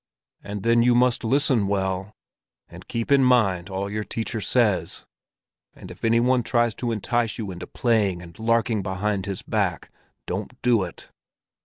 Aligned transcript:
And 0.43 0.63
then 0.63 0.81
you 0.81 0.95
must 0.95 1.23
listen 1.23 1.67
well, 1.67 2.15
and 2.67 2.87
keep 2.87 3.11
in 3.11 3.23
mind 3.23 3.69
all 3.69 3.85
that 3.85 3.91
your 3.91 4.03
teacher 4.03 4.41
says; 4.41 5.05
and 5.75 5.91
if 5.91 6.03
anyone 6.03 6.41
tries 6.41 6.73
to 6.81 6.91
entice 6.91 7.37
you 7.37 7.51
into 7.51 7.67
playing 7.67 8.19
and 8.19 8.39
larking 8.39 8.81
behind 8.81 9.27
his 9.27 9.43
back, 9.43 9.91
don't 10.25 10.59
do 10.63 10.81
it. 10.81 11.09